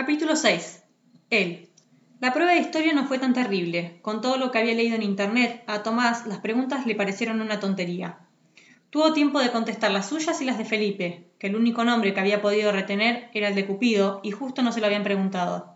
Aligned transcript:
Capítulo 0.00 0.34
6. 0.34 0.82
Él. 1.28 1.68
La 2.20 2.32
prueba 2.32 2.52
de 2.52 2.60
historia 2.60 2.94
no 2.94 3.04
fue 3.04 3.18
tan 3.18 3.34
terrible. 3.34 3.98
Con 4.00 4.22
todo 4.22 4.38
lo 4.38 4.50
que 4.50 4.56
había 4.56 4.72
leído 4.72 4.96
en 4.96 5.02
internet, 5.02 5.62
a 5.66 5.82
Tomás 5.82 6.26
las 6.26 6.38
preguntas 6.38 6.86
le 6.86 6.94
parecieron 6.94 7.42
una 7.42 7.60
tontería. 7.60 8.18
Tuvo 8.88 9.12
tiempo 9.12 9.40
de 9.40 9.50
contestar 9.50 9.90
las 9.90 10.08
suyas 10.08 10.40
y 10.40 10.46
las 10.46 10.56
de 10.56 10.64
Felipe, 10.64 11.28
que 11.38 11.48
el 11.48 11.54
único 11.54 11.84
nombre 11.84 12.14
que 12.14 12.20
había 12.20 12.40
podido 12.40 12.72
retener 12.72 13.28
era 13.34 13.48
el 13.48 13.54
de 13.54 13.66
Cupido 13.66 14.20
y 14.22 14.30
justo 14.30 14.62
no 14.62 14.72
se 14.72 14.80
lo 14.80 14.86
habían 14.86 15.02
preguntado. 15.02 15.74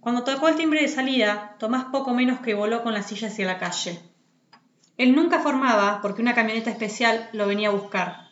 Cuando 0.00 0.24
tocó 0.24 0.48
el 0.48 0.56
timbre 0.56 0.80
de 0.80 0.88
salida, 0.88 1.56
Tomás 1.58 1.84
poco 1.92 2.14
menos 2.14 2.40
que 2.40 2.54
voló 2.54 2.82
con 2.82 2.94
la 2.94 3.02
silla 3.02 3.28
hacia 3.28 3.44
la 3.44 3.58
calle. 3.58 4.00
Él 4.96 5.14
nunca 5.14 5.40
formaba 5.40 6.00
porque 6.00 6.22
una 6.22 6.34
camioneta 6.34 6.70
especial 6.70 7.28
lo 7.34 7.46
venía 7.46 7.68
a 7.68 7.72
buscar. 7.72 8.28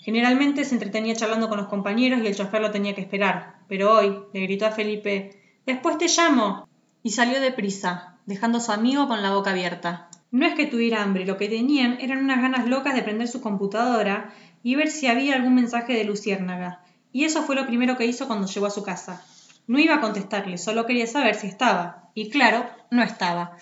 Generalmente 0.00 0.64
se 0.64 0.74
entretenía 0.74 1.14
charlando 1.14 1.48
con 1.48 1.58
los 1.58 1.68
compañeros 1.68 2.20
y 2.20 2.26
el 2.26 2.34
chofer 2.34 2.60
lo 2.60 2.72
tenía 2.72 2.96
que 2.96 3.02
esperar, 3.02 3.57
pero 3.68 3.92
hoy 3.92 4.18
le 4.32 4.40
gritó 4.40 4.66
a 4.66 4.72
Felipe 4.72 5.38
Después 5.66 5.98
te 5.98 6.08
llamo. 6.08 6.66
y 7.02 7.10
salió 7.10 7.40
deprisa, 7.40 8.18
dejando 8.26 8.58
a 8.58 8.60
su 8.60 8.72
amigo 8.72 9.06
con 9.06 9.22
la 9.22 9.32
boca 9.32 9.50
abierta. 9.50 10.08
No 10.30 10.46
es 10.46 10.54
que 10.54 10.66
tuviera 10.66 11.02
hambre, 11.02 11.24
lo 11.24 11.36
que 11.36 11.48
tenían 11.48 11.98
eran 12.00 12.18
unas 12.18 12.42
ganas 12.42 12.66
locas 12.66 12.94
de 12.94 13.02
prender 13.02 13.28
su 13.28 13.40
computadora 13.40 14.32
y 14.62 14.74
ver 14.74 14.88
si 14.88 15.06
había 15.06 15.34
algún 15.34 15.54
mensaje 15.54 15.94
de 15.94 16.04
Luciérnaga, 16.04 16.82
y 17.12 17.24
eso 17.24 17.42
fue 17.42 17.54
lo 17.54 17.66
primero 17.66 17.96
que 17.96 18.06
hizo 18.06 18.26
cuando 18.26 18.46
llegó 18.46 18.66
a 18.66 18.70
su 18.70 18.82
casa. 18.82 19.24
No 19.66 19.78
iba 19.78 19.96
a 19.96 20.00
contestarle, 20.00 20.58
solo 20.58 20.86
quería 20.86 21.06
saber 21.06 21.34
si 21.34 21.46
estaba, 21.46 22.10
y 22.14 22.30
claro, 22.30 22.66
no 22.90 23.02
estaba. 23.02 23.56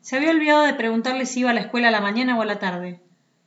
Se 0.00 0.16
había 0.16 0.30
olvidado 0.30 0.62
de 0.62 0.74
preguntarle 0.74 1.26
si 1.26 1.40
iba 1.40 1.50
a 1.50 1.54
la 1.54 1.60
escuela 1.60 1.88
a 1.88 1.90
la 1.90 2.00
mañana 2.00 2.38
o 2.38 2.42
a 2.42 2.46
la 2.46 2.58
tarde. 2.58 3.00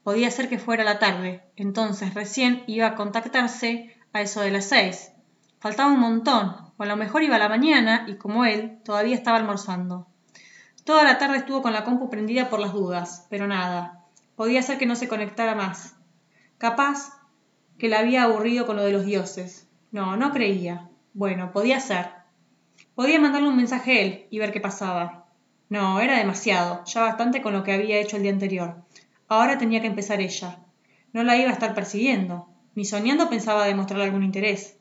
Podía 0.03 0.31
ser 0.31 0.49
que 0.49 0.59
fuera 0.59 0.83
la 0.83 0.99
tarde, 0.99 1.43
entonces 1.55 2.13
recién 2.13 2.63
iba 2.67 2.87
a 2.87 2.95
contactarse 2.95 3.95
a 4.13 4.21
eso 4.21 4.41
de 4.41 4.51
las 4.51 4.65
seis. 4.65 5.11
Faltaba 5.59 5.91
un 5.91 5.99
montón, 5.99 6.55
o 6.77 6.83
a 6.83 6.85
lo 6.85 6.95
mejor 6.95 7.21
iba 7.21 7.35
a 7.35 7.39
la 7.39 7.49
mañana 7.49 8.05
y 8.07 8.15
como 8.15 8.45
él, 8.45 8.79
todavía 8.85 9.15
estaba 9.15 9.37
almorzando. 9.37 10.07
Toda 10.85 11.03
la 11.03 11.17
tarde 11.17 11.37
estuvo 11.37 11.61
con 11.61 11.73
la 11.73 11.83
compu 11.83 12.09
prendida 12.09 12.49
por 12.49 12.61
las 12.61 12.71
dudas, 12.71 13.27
pero 13.29 13.45
nada. 13.45 14.05
Podía 14.37 14.61
ser 14.61 14.77
que 14.77 14.85
no 14.85 14.95
se 14.95 15.09
conectara 15.09 15.55
más. 15.55 15.97
Capaz 16.57 17.11
que 17.77 17.89
la 17.89 17.99
había 17.99 18.23
aburrido 18.23 18.65
con 18.65 18.77
lo 18.77 18.83
de 18.83 18.93
los 18.93 19.05
dioses. 19.05 19.67
No, 19.91 20.15
no 20.15 20.31
creía. 20.31 20.89
Bueno, 21.13 21.51
podía 21.51 21.81
ser. 21.81 22.07
Podía 22.95 23.19
mandarle 23.19 23.49
un 23.49 23.57
mensaje 23.57 23.91
a 23.91 24.01
él 24.01 24.27
y 24.29 24.39
ver 24.39 24.53
qué 24.53 24.61
pasaba. 24.61 25.25
No, 25.67 25.99
era 25.99 26.17
demasiado, 26.17 26.83
ya 26.85 27.01
bastante 27.01 27.41
con 27.41 27.53
lo 27.53 27.63
que 27.63 27.73
había 27.73 27.99
hecho 27.99 28.15
el 28.15 28.23
día 28.23 28.31
anterior. 28.31 28.83
Ahora 29.27 29.57
tenía 29.57 29.81
que 29.81 29.87
empezar 29.87 30.21
ella. 30.21 30.59
No 31.11 31.23
la 31.23 31.35
iba 31.35 31.49
a 31.49 31.53
estar 31.53 31.75
persiguiendo. 31.75 32.47
Ni 32.75 32.85
soñando 32.85 33.29
pensaba 33.29 33.65
demostrarle 33.65 34.05
algún 34.05 34.23
interés. 34.23 34.78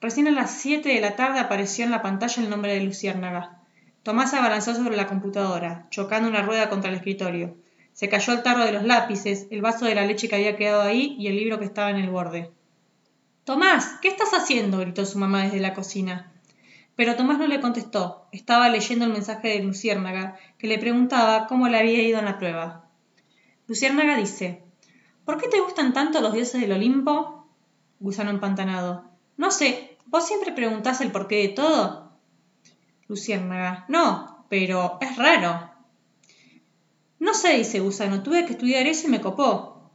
Recién 0.00 0.28
a 0.28 0.30
las 0.30 0.50
siete 0.50 0.90
de 0.90 1.00
la 1.00 1.16
tarde 1.16 1.38
apareció 1.38 1.84
en 1.84 1.90
la 1.90 2.02
pantalla 2.02 2.42
el 2.42 2.50
nombre 2.50 2.74
de 2.74 2.80
Luciérnaga. 2.80 3.62
Tomás 4.02 4.34
abalanzó 4.34 4.74
sobre 4.74 4.96
la 4.96 5.06
computadora, 5.06 5.86
chocando 5.90 6.28
una 6.28 6.42
rueda 6.42 6.68
contra 6.68 6.90
el 6.90 6.96
escritorio. 6.96 7.56
Se 7.92 8.08
cayó 8.08 8.34
el 8.34 8.42
tarro 8.42 8.64
de 8.64 8.72
los 8.72 8.84
lápices, 8.84 9.46
el 9.50 9.62
vaso 9.62 9.86
de 9.86 9.94
la 9.94 10.04
leche 10.04 10.28
que 10.28 10.36
había 10.36 10.56
quedado 10.56 10.82
ahí 10.82 11.16
y 11.18 11.28
el 11.28 11.36
libro 11.36 11.58
que 11.58 11.64
estaba 11.64 11.90
en 11.90 11.96
el 11.96 12.10
borde. 12.10 12.50
Tomás, 13.44 13.98
¿qué 14.02 14.08
estás 14.08 14.34
haciendo? 14.34 14.78
gritó 14.78 15.06
su 15.06 15.18
mamá 15.18 15.44
desde 15.44 15.60
la 15.60 15.72
cocina. 15.72 16.30
Pero 16.94 17.16
Tomás 17.16 17.38
no 17.38 17.46
le 17.46 17.60
contestó. 17.60 18.28
Estaba 18.32 18.68
leyendo 18.68 19.06
el 19.06 19.12
mensaje 19.12 19.48
de 19.48 19.62
Luciérnaga, 19.62 20.36
que 20.58 20.66
le 20.66 20.78
preguntaba 20.78 21.46
cómo 21.46 21.68
le 21.68 21.78
había 21.78 22.02
ido 22.02 22.18
en 22.18 22.26
la 22.26 22.38
prueba. 22.38 22.84
Luciérnaga 23.66 24.16
dice, 24.16 24.62
¿Por 25.24 25.40
qué 25.40 25.48
te 25.48 25.60
gustan 25.60 25.92
tanto 25.92 26.20
los 26.20 26.34
dioses 26.34 26.60
del 26.60 26.72
Olimpo? 26.72 27.46
Gusano 27.98 28.30
empantanado. 28.30 29.15
No 29.36 29.50
sé, 29.50 29.98
¿vos 30.06 30.26
siempre 30.26 30.52
preguntás 30.52 31.00
el 31.00 31.12
porqué 31.12 31.36
de 31.36 31.48
todo? 31.48 32.12
Luciérnaga. 33.08 33.84
No, 33.88 34.46
pero 34.48 34.98
es 35.00 35.16
raro. 35.16 35.70
No 37.18 37.34
sé, 37.34 37.54
dice 37.58 37.80
Gusano, 37.80 38.22
tuve 38.22 38.46
que 38.46 38.52
estudiar 38.52 38.86
eso 38.86 39.06
y 39.06 39.10
me 39.10 39.20
copó. 39.20 39.92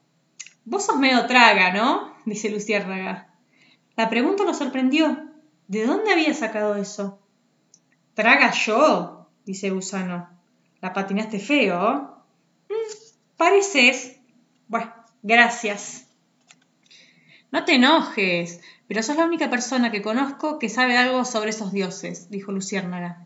Vos 0.65 0.85
sos 0.85 0.97
medio 0.97 1.25
traga, 1.25 1.73
¿no? 1.73 2.15
dice 2.25 2.49
Luciérnaga. 2.49 3.33
La 3.95 4.09
pregunta 4.09 4.43
lo 4.43 4.53
sorprendió. 4.53 5.29
¿De 5.67 5.85
dónde 5.85 6.11
había 6.11 6.33
sacado 6.33 6.75
eso? 6.75 7.19
Traga 8.13 8.51
yo, 8.51 9.29
dice 9.45 9.69
Gusano. 9.69 10.29
La 10.81 10.93
patinaste 10.93 11.39
feo. 11.39 12.23
Pareces. 13.37 14.19
Bueno, 14.67 14.93
gracias. 15.21 16.10
No 17.51 17.65
te 17.65 17.75
enojes, 17.75 18.61
pero 18.87 19.03
sos 19.03 19.17
la 19.17 19.25
única 19.25 19.49
persona 19.49 19.91
que 19.91 20.01
conozco 20.01 20.57
que 20.57 20.69
sabe 20.69 20.97
algo 20.97 21.25
sobre 21.25 21.49
esos 21.49 21.73
dioses, 21.73 22.29
dijo 22.29 22.53
Luciérnaga. 22.53 23.25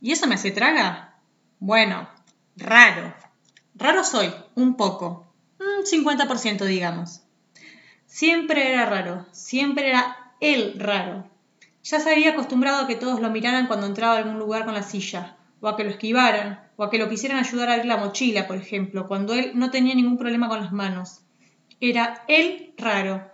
¿Y 0.00 0.12
eso 0.12 0.28
me 0.28 0.36
hace 0.36 0.52
traga? 0.52 1.18
Bueno, 1.58 2.08
raro. 2.56 3.12
Raro 3.74 4.04
soy, 4.04 4.32
un 4.54 4.76
poco. 4.76 5.26
Un 5.58 5.84
50% 5.84 6.64
digamos. 6.64 7.22
Siempre 8.06 8.72
era 8.72 8.86
raro, 8.86 9.26
siempre 9.32 9.88
era 9.88 10.34
él 10.40 10.74
raro. 10.78 11.28
Ya 11.82 11.98
se 11.98 12.12
había 12.12 12.30
acostumbrado 12.30 12.84
a 12.84 12.86
que 12.86 12.94
todos 12.94 13.20
lo 13.20 13.30
miraran 13.30 13.66
cuando 13.66 13.86
entraba 13.86 14.14
a 14.14 14.18
algún 14.18 14.38
lugar 14.38 14.64
con 14.64 14.74
la 14.74 14.84
silla, 14.84 15.36
o 15.60 15.66
a 15.66 15.76
que 15.76 15.82
lo 15.82 15.90
esquivaran, 15.90 16.68
o 16.76 16.84
a 16.84 16.90
que 16.90 16.98
lo 16.98 17.08
quisieran 17.08 17.38
ayudar 17.38 17.70
a 17.70 17.72
abrir 17.72 17.86
la 17.86 17.96
mochila, 17.96 18.46
por 18.46 18.56
ejemplo, 18.56 19.08
cuando 19.08 19.34
él 19.34 19.52
no 19.54 19.70
tenía 19.72 19.96
ningún 19.96 20.16
problema 20.16 20.48
con 20.48 20.60
las 20.60 20.72
manos. 20.72 21.22
Era 21.80 22.22
él 22.28 22.74
raro. 22.78 23.31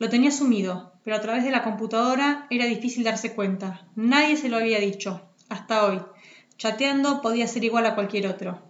Lo 0.00 0.08
tenía 0.08 0.30
sumido, 0.30 0.94
pero 1.04 1.14
a 1.14 1.20
través 1.20 1.44
de 1.44 1.50
la 1.50 1.62
computadora 1.62 2.46
era 2.48 2.64
difícil 2.64 3.04
darse 3.04 3.34
cuenta. 3.34 3.86
Nadie 3.96 4.38
se 4.38 4.48
lo 4.48 4.56
había 4.56 4.80
dicho, 4.80 5.28
hasta 5.50 5.84
hoy. 5.84 6.00
Chateando 6.56 7.20
podía 7.20 7.46
ser 7.46 7.64
igual 7.64 7.84
a 7.84 7.94
cualquier 7.94 8.26
otro. 8.26 8.62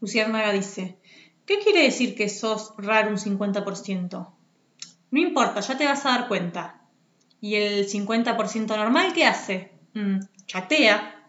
Luciérnaga 0.00 0.50
dice, 0.52 0.96
¿qué 1.44 1.58
quiere 1.58 1.82
decir 1.82 2.14
que 2.14 2.30
sos 2.30 2.72
raro 2.78 3.10
un 3.10 3.18
50%? 3.18 4.28
No 5.10 5.20
importa, 5.20 5.60
ya 5.60 5.76
te 5.76 5.84
vas 5.84 6.06
a 6.06 6.12
dar 6.12 6.26
cuenta. 6.26 6.88
¿Y 7.42 7.56
el 7.56 7.86
50% 7.86 8.66
normal 8.78 9.12
qué 9.12 9.26
hace? 9.26 9.72
Mm, 9.92 10.20
chatea. 10.46 11.22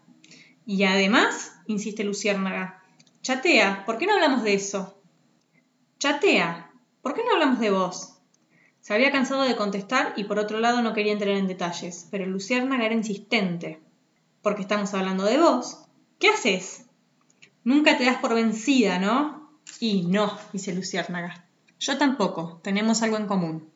Y 0.66 0.84
además, 0.86 1.58
insiste 1.68 2.06
Luciérnaga, 2.06 2.82
chatea, 3.22 3.84
¿por 3.86 3.98
qué 3.98 4.06
no 4.06 4.14
hablamos 4.14 4.44
de 4.44 4.54
eso? 4.54 5.04
Chatea, 6.00 6.72
¿por 7.02 7.14
qué 7.14 7.24
no 7.26 7.34
hablamos 7.34 7.60
de 7.60 7.72
vos? 7.72 8.21
Se 8.81 8.96
había 8.96 9.12
cansado 9.12 9.44
de 9.44 9.56
contestar 9.56 10.14
y 10.18 10.24
por 10.24 10.40
otro 10.40 10.59
lado 10.59 10.81
no 10.81 10.94
quería 10.94 11.14
entrar 11.14 11.36
en 11.36 11.47
detalles, 11.47 12.08
pero 12.09 12.25
Luciérnaga 12.25 12.86
era 12.86 12.96
insistente. 12.96 13.80
Porque 14.42 14.64
estamos 14.64 14.94
hablando 14.96 15.24
de 15.24 15.38
vos. 15.38 15.86
¿Qué 16.18 16.30
haces? 16.30 16.86
Nunca 17.64 17.97
te 17.97 18.06
das 18.06 18.18
por 18.18 18.34
vencida, 18.34 18.97
¿no? 18.97 19.52
Y 19.80 20.08
no, 20.08 20.36
dice 20.52 20.74
Luciérnaga. 20.74 21.46
Yo 21.80 21.97
tampoco, 22.00 22.59
tenemos 22.64 23.03
algo 23.03 23.18
en 23.18 23.28
común. 23.28 23.72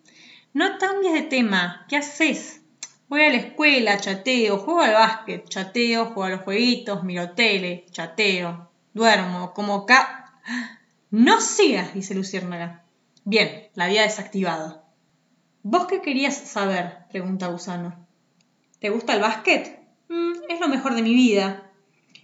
No 0.54 0.80
cambies 0.80 1.14
de 1.14 1.22
tema, 1.22 1.86
¿qué 1.88 1.98
haces? 1.98 2.62
Voy 3.08 3.22
a 3.22 3.30
la 3.30 3.38
escuela, 3.38 4.00
chateo, 4.00 4.58
juego 4.58 4.82
al 4.82 4.94
básquet, 4.94 5.48
chateo, 5.48 6.06
juego 6.06 6.24
a 6.24 6.30
los 6.30 6.42
jueguitos, 6.42 7.04
miro 7.04 7.32
tele, 7.32 7.86
chateo, 7.92 8.72
duermo, 8.94 9.54
como 9.54 9.86
ca... 9.86 10.40
No 11.12 11.42
sigas, 11.42 11.94
dice 11.94 12.16
Luciérnaga. 12.16 12.84
Bien, 13.24 13.70
la 13.76 13.86
había 13.86 14.02
desactivado. 14.02 14.85
¿Vos 15.68 15.88
qué 15.88 16.00
querías 16.00 16.38
saber? 16.38 17.08
pregunta 17.10 17.48
Gusano. 17.48 17.96
¿Te 18.78 18.92
gusta 18.92 19.16
el 19.16 19.22
básquet? 19.22 19.80
Mm, 20.10 20.34
es 20.48 20.60
lo 20.60 20.68
mejor 20.68 20.94
de 20.94 21.02
mi 21.02 21.16
vida. 21.16 21.72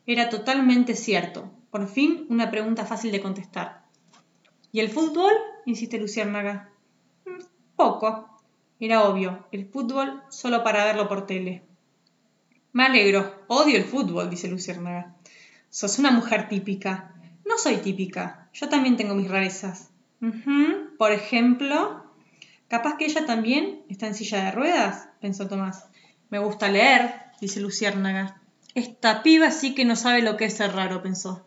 Era 0.06 0.30
totalmente 0.30 0.96
cierto. 0.96 1.50
Por 1.72 1.88
fin, 1.88 2.28
una 2.30 2.52
pregunta 2.52 2.86
fácil 2.86 3.12
de 3.12 3.20
contestar. 3.20 3.88
¿Y 4.72 4.80
el 4.80 4.90
fútbol? 4.90 5.34
insiste 5.66 5.98
Luciérnaga. 5.98 6.70
Mm, 7.26 7.42
poco. 7.76 8.30
Era 8.80 9.06
obvio, 9.06 9.48
el 9.52 9.66
fútbol 9.66 10.22
solo 10.30 10.64
para 10.64 10.86
verlo 10.86 11.08
por 11.08 11.26
tele. 11.26 11.64
Me 12.74 12.84
alegro, 12.84 13.44
odio 13.48 13.76
el 13.76 13.86
fútbol, 13.86 14.30
dice 14.30 14.50
Luciérnaga. 14.50 15.16
Sos 15.72 15.98
una 15.98 16.12
mujer 16.12 16.48
típica. 16.48 17.16
No 17.44 17.58
soy 17.58 17.78
típica, 17.78 18.52
yo 18.54 18.70
también 18.70 18.98
tengo 18.98 19.16
mis 19.16 19.32
rarezas. 19.32 19.90
Por 21.00 21.12
ejemplo, 21.12 22.01
capaz 22.72 22.96
que 22.96 23.04
ella 23.04 23.26
también 23.26 23.84
está 23.90 24.08
en 24.08 24.16
silla 24.16 24.46
de 24.46 24.52
ruedas, 24.52 25.10
pensó 25.20 25.46
Tomás. 25.50 25.88
Me 26.30 26.40
gusta 26.40 26.70
leer, 26.70 27.14
dice 27.42 27.60
Luciérnaga. 27.60 28.42
Esta 28.76 29.24
piba 29.24 29.52
sí 29.52 29.76
que 29.76 29.84
no 29.84 29.98
sabe 29.98 30.22
lo 30.22 30.38
que 30.38 30.46
es 30.46 30.54
ser 30.54 30.72
raro, 30.72 31.04
pensó. 31.04 31.46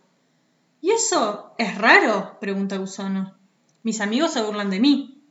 ¿Y 0.83 0.91
eso 0.91 1.55
es 1.57 1.79
raro? 1.79 2.37
pregunta 2.41 2.77
Gusano. 2.77 3.35
Mis 3.83 4.03
amigos 4.03 4.35
se 4.35 4.43
burlan 4.43 4.69
de 4.69 4.81
mí. 4.81 5.23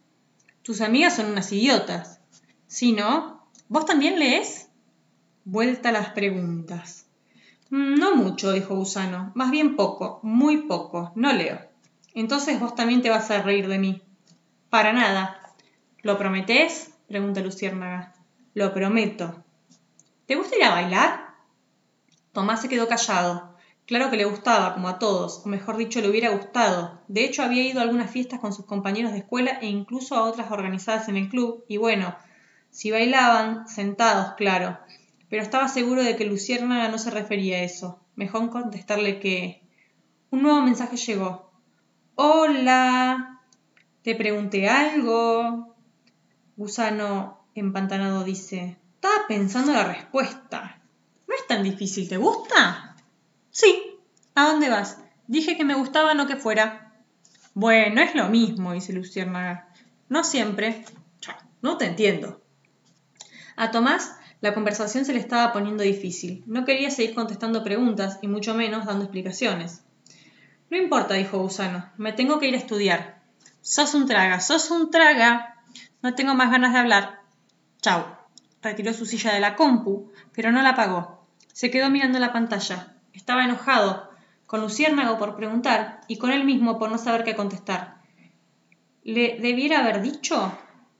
Tus 0.63 0.81
amigas 0.81 1.15
son 1.15 1.27
unas 1.27 1.51
idiotas. 1.51 2.19
¿Sí, 2.65 2.91
no? 2.93 3.45
¿Vos 3.67 3.85
también 3.85 4.17
lees? 4.17 4.69
Vuelta 5.45 5.89
a 5.89 5.91
las 5.91 6.09
preguntas. 6.09 7.05
Mm, 7.69 7.99
no 7.99 8.15
mucho, 8.15 8.51
dijo 8.51 8.75
Gusano. 8.75 9.31
Más 9.35 9.51
bien 9.51 9.75
poco, 9.75 10.19
muy 10.23 10.63
poco. 10.63 11.11
No 11.13 11.31
leo. 11.33 11.59
Entonces 12.15 12.59
vos 12.59 12.73
también 12.73 13.03
te 13.03 13.11
vas 13.11 13.29
a 13.29 13.43
reír 13.43 13.67
de 13.67 13.77
mí. 13.77 14.01
Para 14.71 14.91
nada. 14.91 15.42
¿Lo 16.03 16.17
prometés? 16.17 16.91
pregunta 17.07 17.39
Luciérnaga. 17.39 18.13
Lo 18.53 18.73
prometo. 18.73 19.41
¿Te 20.25 20.35
gusta 20.35 20.57
ir 20.57 20.65
a 20.65 20.71
bailar? 20.71 21.33
Tomás 22.33 22.61
se 22.61 22.67
quedó 22.67 22.89
callado. 22.89 23.55
Claro 23.85 24.09
que 24.09 24.17
le 24.17 24.25
gustaba, 24.25 24.73
como 24.73 24.89
a 24.89 24.99
todos, 24.99 25.41
o 25.45 25.47
mejor 25.47 25.77
dicho, 25.77 26.01
le 26.01 26.09
hubiera 26.09 26.31
gustado. 26.31 26.99
De 27.07 27.23
hecho, 27.23 27.41
había 27.41 27.63
ido 27.63 27.79
a 27.79 27.83
algunas 27.83 28.11
fiestas 28.11 28.41
con 28.41 28.51
sus 28.51 28.65
compañeros 28.65 29.13
de 29.13 29.19
escuela 29.19 29.59
e 29.61 29.67
incluso 29.67 30.15
a 30.15 30.23
otras 30.23 30.51
organizadas 30.51 31.07
en 31.07 31.15
el 31.15 31.29
club, 31.29 31.63
y 31.69 31.77
bueno, 31.77 32.13
si 32.69 32.91
bailaban, 32.91 33.65
sentados, 33.69 34.33
claro. 34.33 34.79
Pero 35.29 35.41
estaba 35.41 35.69
seguro 35.69 36.03
de 36.03 36.17
que 36.17 36.25
Luciérnaga 36.25 36.89
no 36.89 36.97
se 36.97 37.11
refería 37.11 37.59
a 37.59 37.63
eso. 37.63 38.01
Mejor 38.15 38.49
contestarle 38.49 39.21
que... 39.21 39.61
Un 40.31 40.41
nuevo 40.41 40.61
mensaje 40.61 40.97
llegó. 40.97 41.53
Hola. 42.15 43.39
Te 44.01 44.15
pregunté 44.15 44.67
algo. 44.67 45.72
Gusano 46.55 47.45
empantanado 47.55 48.23
dice. 48.23 48.77
Estaba 48.95 49.27
pensando 49.27 49.73
la 49.73 49.83
respuesta. 49.83 50.81
No 51.27 51.35
es 51.35 51.47
tan 51.47 51.63
difícil, 51.63 52.07
¿te 52.07 52.17
gusta? 52.17 52.95
Sí. 53.51 53.99
¿A 54.35 54.47
dónde 54.47 54.69
vas? 54.69 54.99
Dije 55.27 55.57
que 55.57 55.65
me 55.65 55.75
gustaba, 55.75 56.13
no 56.13 56.27
que 56.27 56.35
fuera. 56.35 56.93
Bueno, 57.53 58.01
es 58.01 58.15
lo 58.15 58.29
mismo, 58.29 58.73
dice 58.73 58.93
Luciérnaga. 58.93 59.69
No 60.09 60.23
siempre. 60.23 60.85
No 61.61 61.77
te 61.77 61.85
entiendo. 61.85 62.41
A 63.55 63.71
Tomás 63.71 64.15
la 64.43 64.53
conversación 64.53 65.05
se 65.05 65.13
le 65.13 65.19
estaba 65.19 65.53
poniendo 65.53 65.83
difícil. 65.83 66.43
No 66.47 66.65
quería 66.65 66.91
seguir 66.91 67.15
contestando 67.15 67.63
preguntas 67.63 68.19
y 68.21 68.27
mucho 68.27 68.53
menos 68.53 68.85
dando 68.85 69.05
explicaciones. 69.05 69.83
No 70.69 70.77
importa, 70.77 71.13
dijo 71.13 71.39
Gusano. 71.39 71.89
Me 71.97 72.11
tengo 72.11 72.39
que 72.39 72.49
ir 72.49 72.55
a 72.55 72.57
estudiar. 72.57 73.21
Sos 73.61 73.93
un 73.93 74.05
traga, 74.05 74.41
sos 74.41 74.69
un 74.69 74.91
traga. 74.91 75.52
No 76.03 76.15
tengo 76.15 76.35
más 76.35 76.51
ganas 76.51 76.73
de 76.73 76.79
hablar. 76.79 77.21
Chau 77.81 78.03
retiró 78.61 78.93
su 78.93 79.05
silla 79.05 79.33
de 79.33 79.39
la 79.39 79.55
compu, 79.55 80.11
pero 80.33 80.51
no 80.51 80.61
la 80.61 80.71
apagó. 80.71 81.25
Se 81.53 81.71
quedó 81.71 81.89
mirando 81.89 82.19
la 82.19 82.33
pantalla. 82.33 82.97
Estaba 83.13 83.45
enojado, 83.45 84.09
con 84.45 84.59
Luciérnago 84.59 85.17
por 85.17 85.37
preguntar 85.37 86.01
y 86.09 86.17
con 86.17 86.31
él 86.31 86.43
mismo 86.43 86.77
por 86.77 86.91
no 86.91 86.97
saber 86.97 87.23
qué 87.23 87.35
contestar. 87.35 88.01
¿Le 89.03 89.39
debiera 89.39 89.79
haber 89.79 90.01
dicho? 90.01 90.51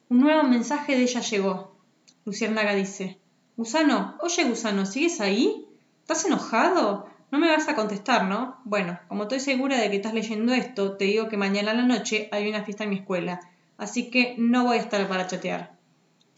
Un 0.08 0.22
nuevo 0.22 0.44
mensaje 0.44 0.96
de 0.96 1.04
ella 1.04 1.20
llegó. 1.20 1.76
Luciérnaga 2.24 2.74
dice: 2.74 3.20
Gusano, 3.58 4.18
oye, 4.22 4.46
Gusano, 4.46 4.86
¿sigues 4.86 5.20
ahí? 5.20 5.68
¿Estás 6.02 6.24
enojado? 6.26 7.10
No 7.30 7.40
me 7.40 7.50
vas 7.50 7.68
a 7.68 7.76
contestar, 7.76 8.24
¿no? 8.26 8.62
Bueno, 8.64 9.00
como 9.10 9.24
estoy 9.24 9.42
segura 9.42 9.78
de 9.78 9.90
que 9.90 9.98
estás 9.98 10.14
leyendo 10.14 10.54
esto, 10.54 10.96
te 10.96 11.06
digo 11.06 11.28
que 11.28 11.36
mañana 11.36 11.72
a 11.72 11.76
la 11.76 11.84
noche 11.84 12.30
hay 12.32 12.48
una 12.48 12.64
fiesta 12.64 12.86
en 12.86 12.92
mi 12.92 12.98
escuela, 12.98 13.42
así 13.84 14.10
que 14.10 14.36
no 14.38 14.64
voy 14.64 14.78
a 14.78 14.82
estar 14.82 15.08
para 15.08 15.28
chatear. 15.28 15.78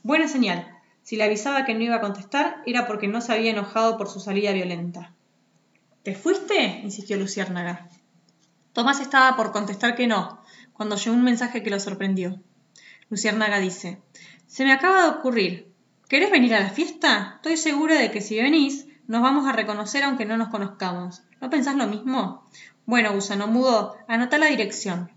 Buena 0.03 0.27
señal. 0.27 0.67
Si 1.03 1.15
le 1.15 1.23
avisaba 1.23 1.65
que 1.65 1.73
no 1.73 1.83
iba 1.83 1.95
a 1.95 2.01
contestar, 2.01 2.63
era 2.65 2.87
porque 2.87 3.07
no 3.07 3.21
se 3.21 3.31
había 3.31 3.51
enojado 3.51 3.97
por 3.97 4.09
su 4.09 4.19
salida 4.19 4.51
violenta. 4.51 5.13
¿Te 6.03 6.15
fuiste? 6.15 6.81
insistió 6.83 7.17
Luciérnaga. 7.17 7.89
Tomás 8.73 8.99
estaba 8.99 9.35
por 9.35 9.51
contestar 9.51 9.95
que 9.95 10.07
no, 10.07 10.41
cuando 10.73 10.95
llegó 10.95 11.15
un 11.15 11.23
mensaje 11.23 11.63
que 11.63 11.69
lo 11.69 11.79
sorprendió. 11.79 12.39
Luciérnaga 13.09 13.59
dice: 13.59 14.01
Se 14.47 14.65
me 14.65 14.73
acaba 14.73 15.03
de 15.03 15.09
ocurrir. 15.09 15.71
¿Querés 16.09 16.31
venir 16.31 16.53
a 16.55 16.59
la 16.59 16.69
fiesta? 16.69 17.33
Estoy 17.37 17.57
segura 17.57 17.95
de 17.95 18.11
que 18.11 18.21
si 18.21 18.41
venís, 18.41 18.87
nos 19.07 19.21
vamos 19.21 19.47
a 19.47 19.53
reconocer 19.53 20.03
aunque 20.03 20.25
no 20.25 20.37
nos 20.37 20.49
conozcamos. 20.49 21.23
¿No 21.41 21.49
pensás 21.49 21.75
lo 21.75 21.87
mismo? 21.87 22.47
Bueno, 22.85 23.13
gusano 23.13 23.47
mudo, 23.47 23.95
anota 24.07 24.37
la 24.37 24.47
dirección. 24.47 25.11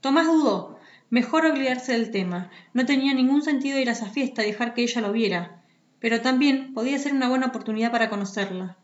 Tomás 0.00 0.26
dudó, 0.26 0.75
Mejor 1.08 1.46
olvidarse 1.46 1.92
del 1.92 2.10
tema. 2.10 2.50
No 2.74 2.84
tenía 2.84 3.14
ningún 3.14 3.42
sentido 3.42 3.78
ir 3.78 3.88
a 3.88 3.92
esa 3.92 4.10
fiesta 4.10 4.42
y 4.42 4.48
dejar 4.48 4.74
que 4.74 4.82
ella 4.82 5.00
lo 5.00 5.12
viera. 5.12 5.62
Pero 6.00 6.20
también 6.20 6.74
podía 6.74 6.98
ser 6.98 7.12
una 7.12 7.28
buena 7.28 7.46
oportunidad 7.46 7.92
para 7.92 8.10
conocerla. 8.10 8.76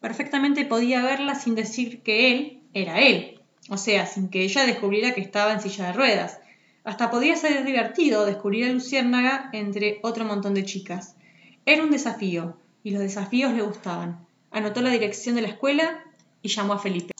Perfectamente 0.00 0.64
podía 0.64 1.02
verla 1.02 1.34
sin 1.34 1.54
decir 1.54 2.02
que 2.02 2.32
él 2.32 2.62
era 2.74 3.00
él. 3.00 3.40
O 3.68 3.76
sea, 3.76 4.06
sin 4.06 4.28
que 4.28 4.42
ella 4.42 4.66
descubriera 4.66 5.14
que 5.14 5.20
estaba 5.20 5.52
en 5.52 5.60
silla 5.60 5.86
de 5.86 5.92
ruedas. 5.92 6.40
Hasta 6.82 7.10
podía 7.10 7.36
ser 7.36 7.64
divertido 7.64 8.26
descubrir 8.26 8.64
a 8.64 8.72
Luciérnaga 8.72 9.50
entre 9.52 10.00
otro 10.02 10.24
montón 10.24 10.54
de 10.54 10.64
chicas. 10.64 11.14
Era 11.66 11.82
un 11.82 11.90
desafío, 11.90 12.56
y 12.82 12.90
los 12.90 13.00
desafíos 13.00 13.52
le 13.52 13.62
gustaban. 13.62 14.26
Anotó 14.50 14.80
la 14.80 14.90
dirección 14.90 15.36
de 15.36 15.42
la 15.42 15.48
escuela 15.48 16.02
y 16.42 16.48
llamó 16.48 16.72
a 16.72 16.78
Felipe. 16.78 17.12